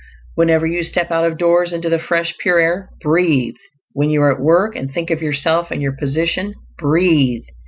Whenever 0.33 0.65
you 0.65 0.83
step 0.83 1.11
out 1.11 1.23
of 1.25 1.37
doors 1.37 1.71
into 1.71 1.87
the 1.87 1.99
fresh, 1.99 2.35
pure 2.39 2.57
air, 2.57 2.89
BREATHE. 3.01 3.59
When 3.93 4.09
you 4.09 4.23
are 4.23 4.33
at 4.33 4.41
work, 4.41 4.75
and 4.75 4.91
think 4.91 5.11
of 5.11 5.21
yourself 5.21 5.69
and 5.69 5.79
your 5.79 5.95
position, 5.95 6.55
BREATHE. 6.79 7.45